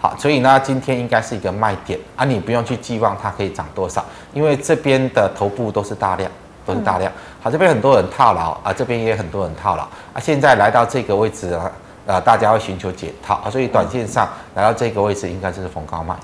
[0.00, 6.30] 好，所以呢，今天应该是一个卖点啊，你不用去寄望它可以涨多少，因为这边的头部都是大量，
[6.64, 7.12] 都是大量，
[7.42, 10.20] 好，这边很多人套牢啊，这边也很多人套牢啊。
[10.20, 11.72] 现在来到这个位置啊，
[12.06, 16.14] 呃，大家会寻求解套啊，所以短线上来到这个位置，应该就是逢高卖。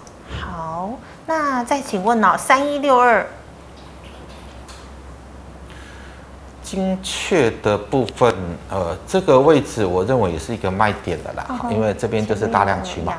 [0.40, 0.90] 好，
[1.26, 3.26] 那再请问呢、哦，三一六二。
[6.62, 8.34] 精确的部分，
[8.68, 13.12] 呃，这个位置我认为也是一个卖点的啦，嗯、因为这边就是大量区嘛，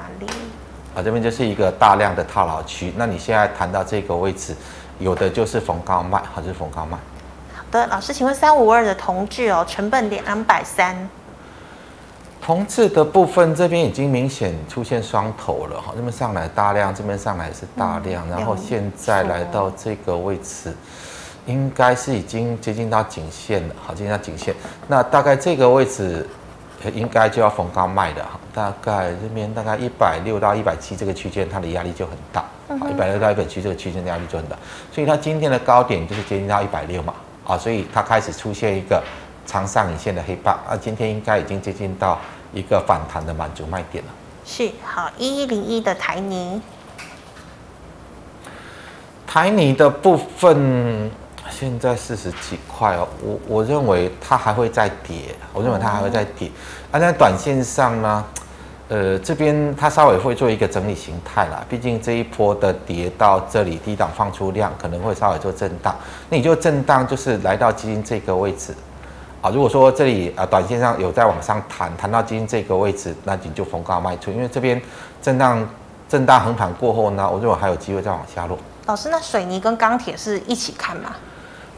[0.93, 2.91] 啊，这边就是一个大量的套牢区。
[2.97, 4.53] 那你现在谈到这个位置，
[4.99, 6.97] 有的就是逢高卖，还是逢高卖？
[7.55, 11.07] 好的，老师，请问三五二的同志哦，成本两百三，
[12.41, 20.73] 同致的部分这边已经明显出现双头了哈，这边上来大量，这边上来是大量，嗯、然后现在来到这个位置。
[21.45, 24.53] 应该是已经接近到颈线了，好，接近到颈线。
[24.85, 26.27] 那大概这个位置，
[26.93, 28.37] 应该就要逢高卖的哈。
[28.53, 32.43] 大概这边大概一百六到一百七这个区间，它的压力就很大。
[32.77, 34.57] 好，一百六到一百七这个区间的压力就很大。
[34.91, 37.13] 所以它今天的高点就是接近到一百六嘛，
[37.45, 39.01] 啊，所以它开始出现一个
[39.47, 40.55] 长上影线的黑棒。
[40.69, 42.19] 啊，今天应该已经接近到
[42.53, 44.11] 一个反弹的满足卖点了。
[44.45, 46.61] 是，好，一一零一的台泥，
[49.25, 51.09] 台泥的部分。
[51.49, 56.51] 现在四十几块哦，我我认为它还会再跌，我认为它还会再跌。
[56.91, 58.25] 而、啊、在短线上呢，
[58.89, 61.65] 呃，这边它稍微会做一个整理形态啦。
[61.69, 65.95] 毕竟这一波的跌到这里，低档放出量可能会稍微做震荡。
[66.29, 68.75] 那你就震荡，就是来到基金这个位置
[69.47, 69.51] 啊。
[69.53, 74.81] 如果说这里啊，短线上有在往上弹，弹到今天这个位置，那你就逢高卖出，因为这边
[75.21, 75.67] 震荡
[76.09, 78.57] 震荡横盘过后呢，我认为还有机会再往下落。
[78.85, 81.15] 老师，那水泥跟钢铁是一起看吗？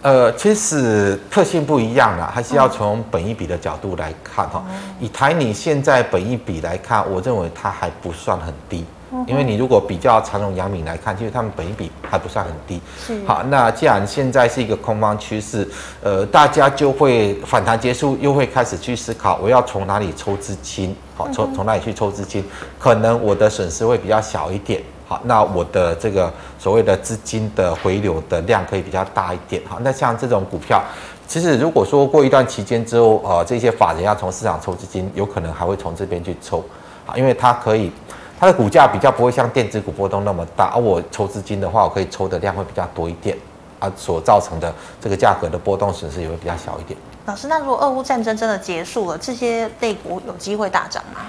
[0.01, 4.63] 呃，其实特性不一样啦，还是要从本益比的角度来看哈。
[4.99, 8.85] 以台你现在本益比来看，我认为它还不算很低，
[9.27, 12.81] 因为你如果比较长荣、阳明来看，其实他们本益比还不算很低。
[13.27, 15.67] 好，那既然现在是一个空方趋势，
[16.01, 20.95] 呃，大家就会反弹结束，又会开始去思考，我要从哪里抽资金？
[21.17, 22.41] 好，从从哪里去抽资金？
[22.79, 24.81] 可能我的损失会比较小一点。
[25.09, 29.59] 好，那我的这个所谓的资金的回流的量可以比较大一点。
[29.67, 30.83] 好，那像这种股票，
[31.27, 36.63] 其实如果说过一段期间之后，呃，这些法人要从市场抽资金，有可能还会从这边去抽，
[37.07, 37.91] 啊，因为它可以，
[38.39, 43.35] 它的股价比较不会像电子股波动那么大，而我抽资金的话，我可以抽的量会比较多一点，
[43.79, 46.95] 啊，所造成的这个价格的波动损失也会比较小一点。
[47.25, 51.21] 老师，那如果俄乌战争真的结束了，这些类股有机会大涨吗？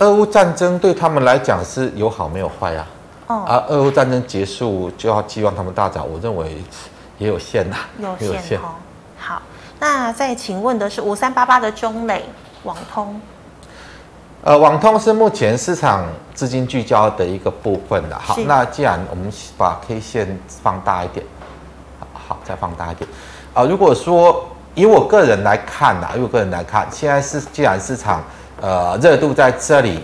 [0.00, 2.86] 俄乌战争对他们来讲是有好没有坏啊？
[3.28, 6.62] 哦、啊，俄乌战争结束就要寄望他们大涨，我认为
[7.18, 8.68] 也有限呐，有限， 有限哦。
[9.18, 9.42] 好，
[9.80, 12.24] 那再请问的是五三八八的中磊
[12.62, 13.20] 网通，
[14.44, 18.16] 呃，网通是目前市场资金聚焦的一个部分的。
[18.16, 21.26] 好，那既然我们把 K 线放大一点，
[21.98, 23.10] 好，好，再放大一点。
[23.54, 28.22] 啊、呃，如果说以我个人来看呐，以我个人来看，现在是既然市场
[28.60, 29.98] 呃热度在这里。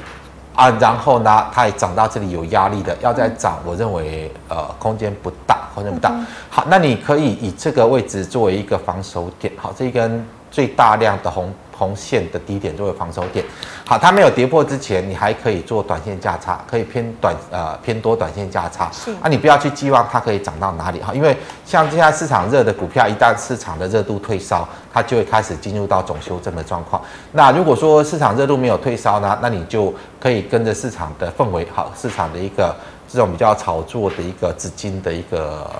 [0.54, 6.10] 啊，然后呢，它也涨到这里有压力的，要再涨，我认为呃空间不大，空间不大。
[6.10, 11.52] 嗯、好，那你可以以这个位置作为一个防守点，好，这一根最大量的红。
[11.76, 13.44] 红线的低点作为防守点，
[13.84, 18.90] 好，它没有跌破之前，你还可以做短线价差，可以偏短呃偏多短线价差。
[18.92, 27.02] 是啊，你不要去寄望它可以涨到哪里哈，因为像现在市场热的股票，一旦市场的热度退烧，它就会开始进入到总修正的状况。
[27.32, 32.76] 那如果说市场热度没有退烧呢，那你就可以跟着市场的氛围，好，市场的一个
[33.12, 35.70] 这种比较炒作的一个资金的一个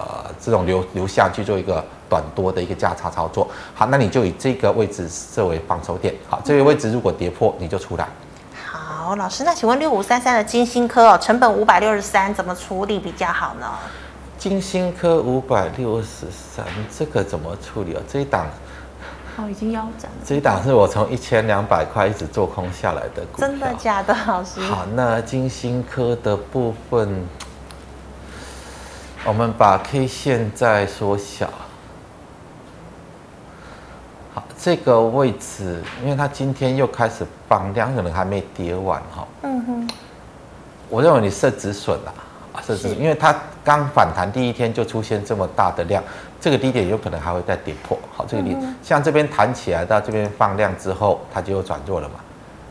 [0.40, 1.82] 这种流流向去做一个。
[2.12, 8.06] 短多的一个价差操作，好，那你就以这个位置设为防守点，好，这个位置如果跌破，你就出来。
[8.66, 13.66] 好，老师，那请问六五三三的金星科哦，成本五百六十三，怎么处理比较好呢？
[14.36, 18.02] 金星科五百六十三，这个怎么处理啊？
[18.06, 18.46] 这一档
[19.36, 20.16] 哦，已经腰斩了。
[20.24, 24.60] 这一档是我从一千两百块一直做空下来的股票，真的假的，老师？
[24.60, 27.24] 好，那金星科的部分，
[29.24, 31.48] 我们把 K 线再缩小。
[34.34, 39.26] 好，这个位置，因为它今天又开始放量，可能还没跌完哈。
[39.42, 39.88] 嗯哼。
[40.88, 42.20] 我认为你设止损了啊，
[42.60, 43.34] 设止损，因为它
[43.64, 46.02] 刚反弹第一天就出现这么大的量，
[46.40, 47.98] 这个低点有可能还会再跌破。
[48.14, 52.16] 好，这个低点，像这边弹起来到这边放量之后，它就又转弱了嘛。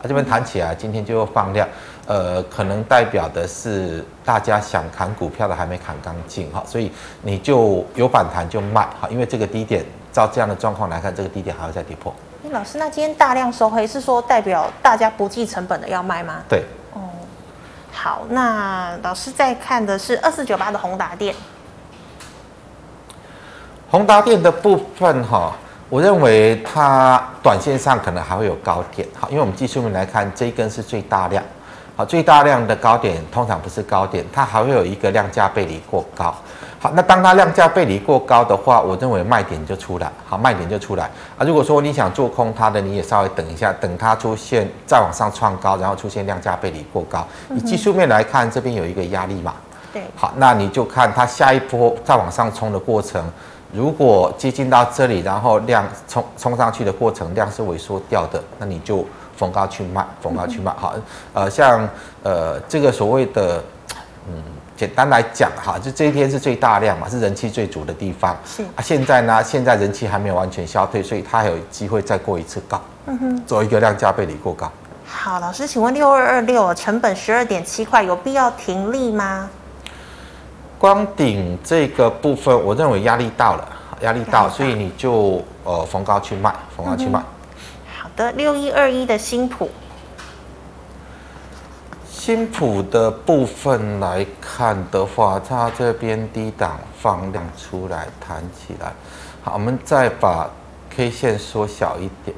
[0.00, 1.66] 啊，这边弹起来，今天就又放量，
[2.06, 6.90] 呃，可能代表的是大家想砍股票的还没砍干净哈，所以
[7.22, 9.84] 你就有反弹就卖哈，因为这个低点。
[10.12, 12.14] 照这样的状况来看，这个低点还会再跌破。
[12.50, 16.42] 老师，那今天大量收黑是说代表大家不计成本的要卖吗？
[16.46, 16.62] 对。
[17.92, 21.34] 好，那老师在看的是二四九八的宏达电。
[23.90, 25.52] 宏达电的部分哈，
[25.90, 31.44] 我认为它短线上可能还会有高点，好，因为我们技术面来看，这一根是最大量，
[31.94, 36.34] 好，最大量的高点通常不是高点，它还会有一个量价背离过高。
[36.80, 41.04] 好，那当它量价背离过高的话，我认为卖点就出来，好，卖点就出来
[41.36, 41.44] 啊。
[41.44, 49.54] 如果说你想做空它的，你也稍微等一下，等它出现再往上创高，然后出现量价背离过高，以技术面来看，这边有一个压力嘛，
[49.92, 53.22] 对，好，那你就看它下一波再往上冲的过程，
[53.70, 59.06] 如果接近到这里，然后量冲冲上去的过程，量是萎缩掉的，那你就
[59.42, 60.94] 逢高去卖，逢高去卖，好，
[61.32, 61.88] 呃，像
[62.22, 63.60] 呃这个所谓的，
[64.28, 64.34] 嗯。
[64.74, 68.36] 简单来讲哈，就这一天是最大量嘛，是人气最足的地方。
[68.44, 72.80] 是啊，现在呢，现在人气还没有完全消退，所以它还有机会再过一次高。
[73.06, 74.72] 嗯哼，做一个量价背离过高。
[75.06, 79.48] 好，老师，请问六二二六成本十二点七块，有必要停利吗？
[80.80, 83.68] 光顶这个部分，我认为压力到了，
[84.00, 87.20] 压力到，所以你就呃逢高去卖，逢高去卖。
[87.20, 87.26] 好
[88.16, 89.70] 的，六一二一的新普。
[92.04, 98.92] 新普的部分来看的话，它这边低档放量出来弹起来，
[99.42, 100.48] 好，我们再把
[100.88, 102.36] K 线缩小一点，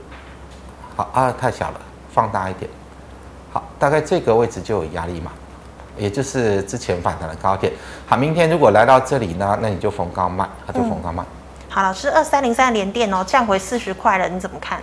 [0.97, 2.71] 好啊，太小了，放大一点，
[3.53, 5.31] 好，大概这个位置就有压力嘛，
[5.99, 7.71] 也就是之前反弹的高点，
[8.07, 11.23] 好，明天如果来到这里呢，那你就逢高卖，它就逢高卖。
[11.23, 11.27] 嗯、
[11.69, 14.81] 好，老师，二三零三连电哦，降回四十块了，你怎么看？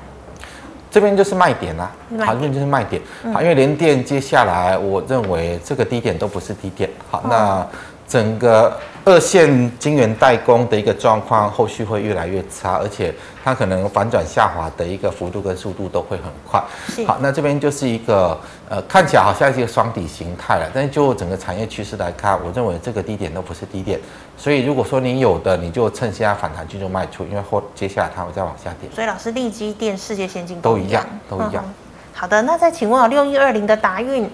[0.91, 1.89] 这边就是卖点啦，
[2.19, 3.01] 好，这边就是卖点，
[3.33, 7.65] 好，因为连电接下来我认为这个低点都不是低点，好，那
[8.11, 8.77] 整个。
[9.03, 9.49] 二线
[9.79, 13.11] 晶圆代工的一个状况，后续会越来越差，而且
[13.43, 16.63] 它可能反转下滑的一个幅度跟速度都会很快。
[17.07, 18.39] 好，那这边就是一个
[18.69, 23.99] 呃，看起来好像是一个双底形态了，但是就整个产业趋势来看，我认为这个低点都不是低点，
[24.37, 28.87] 所以如果说你有的，你就趁现在反弹去就卖出，因为后接下来它会再往下跌。
[28.93, 31.63] 所以老师，力积电、世界先进都一样，都一样。
[31.65, 31.73] 嗯、
[32.13, 34.29] 好的，那再请问哦，六一二零的达运。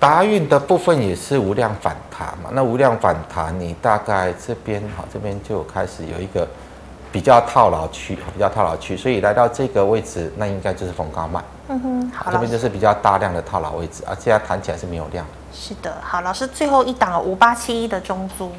[0.00, 6.48] 达运的部分也是无量反弹嘛，那无量反弹，你大概这边哈，这边就开始有一个
[7.12, 11.44] 比较套牢区，比较套牢区，所以来到这个位置，那应该就是逢高卖。
[11.68, 15.26] 嗯哼，好，这边就是比较大量的套牢位置，而现在弹起来是没有量。
[15.52, 18.50] 是的，好，老师最后一档五八七一的中租，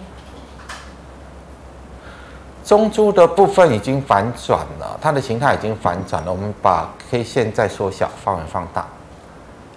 [2.64, 8.86] 中珠的部分已经反转了，它的形态已经反转了，我们把 K 线再缩小，范围放大。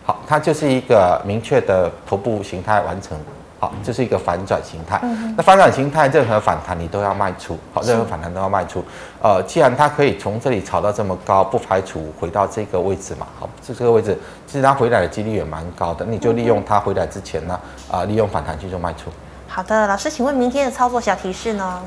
[0.05, 3.17] 好，它就是一个明确的头部形态完成，
[3.59, 5.01] 好，这、就是一个反转形态。
[5.03, 8.85] 嗯、那反转形态，任何反弹你都要卖出，好，任何反弹都要卖出。
[9.23, 13.27] 呃，既然它可以从这里炒到这么高，不排除回到这个位置嘛。
[13.41, 17.55] 好，这这个位置其实它回来的几率也蛮高的，你就利用它回来之前呢，
[17.91, 19.11] 啊、呃，利用反弹去做卖出。
[19.49, 21.81] 好的，老师，请问明天的操作小提示呢？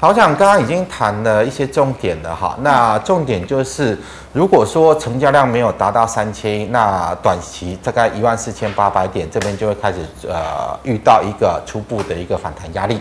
[0.00, 2.56] 好，我想刚刚已经谈了一些重点了哈。
[2.62, 3.98] 那重点就是，
[4.32, 12.98] 如果说成交量没有达到三千亿，那短期大概一万四千八百点这边就会开始呃遇到一个初步的一个反弹压力。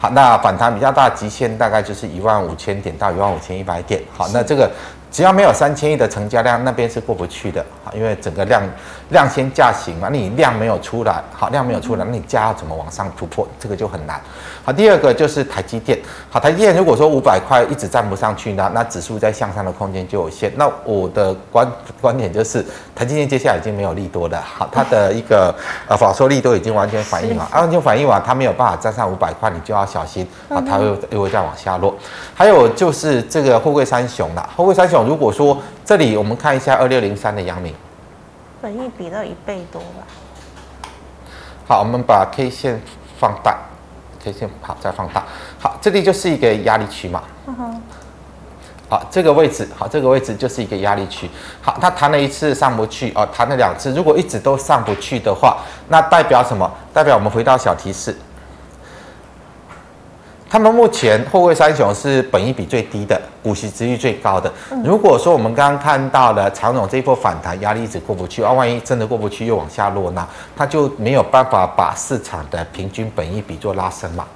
[0.00, 4.02] 好，那反弹比较大极限大概就是一万五千点到一万五千一百点。
[4.18, 4.68] 好，那这个。
[5.10, 8.62] 只要没有三千亿的成交量，那边是过不去的啊，因为整个量
[9.08, 13.46] 量先价行嘛，你量没有出来，好，量没有出来，那你价要怎么往上突破？
[13.58, 14.20] 这个就很难。
[14.64, 15.98] 好，第二个就是台积电，
[16.30, 20.52] 好，台积电如果说五百块一直站不上去呢，那指数在向上的空间就有限。
[20.56, 21.66] 那我的观
[22.00, 25.52] 观点就是，台积电接下来已经没有利多了，好，它的一个
[25.88, 31.96] 呃法说利都已经完全反映了，完全反映完，它没有办法站上五百块，你就要小心啊，它会又会再往下落。
[32.32, 34.99] 还有就是这个富贵三雄啦，富贵三雄。
[35.04, 37.74] 如果说这里我们看一下二六零三的阳明，
[38.60, 40.06] 本益比到一倍多吧。
[41.66, 42.80] 好，我们把 K 线
[43.18, 43.56] 放大
[44.22, 45.24] ，K 线好再放大，
[45.58, 47.22] 好，这里就是一个压力区嘛。
[47.46, 47.82] 嗯哼。
[48.88, 51.30] 好，这个位置好，这个位置就是一个压力区。
[51.62, 56.68] 好，它弹了一次上不去哦，弹了两次，如果一直都上不去的话，那代表什么？
[56.92, 58.16] 代表我们回到小提示。
[60.50, 64.52] 他们目前货柜三雄是本益比最低的，股息值率最高的。
[64.84, 70.26] 如果说我们刚刚看到了长总这一波反弹压力一直过不去，啊，万一真的过不去又往下落呢，
[70.56, 74.26] 他就没有办法把市场的平均本益比做拉升嘛。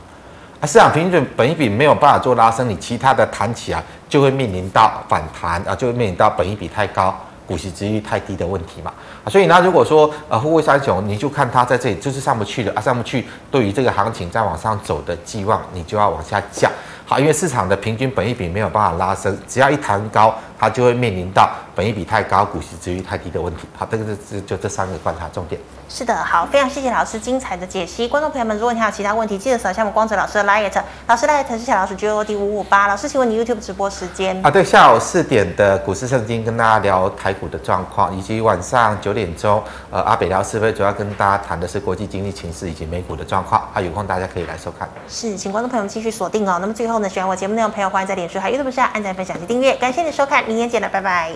[0.60, 7.12] 啊，市场平均本益比没有办法做拉升，你其他的弹起来就会面临到反弹啊，就会面临到本益比太高。
[7.46, 8.92] 股息值率太低的问题嘛，
[9.24, 16.70] 啊，所以呢，如果说呃富贵三雄，你就看它在这里就是上不去的啊，上不去，对于这个行情再往上走的寄望，你就要往下降。
[17.06, 23.68] 好，因为市场的平均本益比没有办法拉升，只要一弹高，它就会面临到本益比太高、股息殖利率太低的问题。
[23.76, 25.60] 好，这个是就这三个观察重点。
[25.86, 28.08] 是的，好，非常谢谢老师精彩的解析。
[28.08, 32.88] 观众朋友们，如果你还有其他问题，记得扫一下我们光泽老师的 LINE，老师 LINE 是小老鼠 G O D 五五八。
[32.88, 34.44] 老师，请问你 YouTube 直播时间？
[34.44, 43.60] 啊，对，下午四点的股市圣经跟大家聊台股的状况，以及晚上九点钟，呃，阿北聊是非主要跟大家谈的是国际经济情势以及美股的状况。
[43.74, 44.88] 啊，有空大家可以来收看。
[45.06, 46.58] 是，请观众朋友们继续锁定哦。
[46.62, 49.74] 那么最后呢，喜欢我节目内容朋友，欢迎在脸书还有 YouTube 上按赞、分享及订阅。
[49.76, 51.32] 感谢你收看，明天见了，拜拜。